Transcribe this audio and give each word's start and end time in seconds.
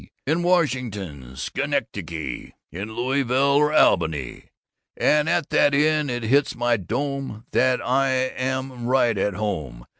in 0.25 0.41
Washington, 0.43 1.35
Schenectady, 1.35 2.53
in 2.71 2.95
Louisville 2.95 3.57
or 3.57 3.71
Albany. 3.73 4.45
And 4.97 5.29
at 5.29 5.49
that 5.51 5.73
inn 5.75 6.09
it 6.09 6.23
hits 6.23 6.55
my 6.55 6.75
dome 6.77 7.45
that 7.51 7.85
I 7.85 8.07
again 8.09 8.35
am 8.71 8.85
right 8.87 9.15
at 9.17 9.35
home. 9.35 9.85